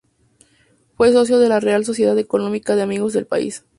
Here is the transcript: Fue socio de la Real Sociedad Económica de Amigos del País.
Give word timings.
Fue 0.97 1.13
socio 1.13 1.37
de 1.37 1.47
la 1.47 1.59
Real 1.59 1.85
Sociedad 1.85 2.17
Económica 2.17 2.75
de 2.75 2.81
Amigos 2.81 3.13
del 3.13 3.27
País. 3.27 3.65